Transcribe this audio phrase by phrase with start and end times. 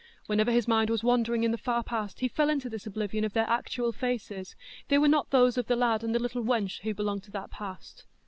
[0.25, 3.33] Whenever his mind was wandering in the far past, he fell into this oblivion of
[3.33, 4.55] their actual faces;
[4.87, 7.51] they were not those of the lad and the little wench who belonged to that
[7.51, 8.07] past.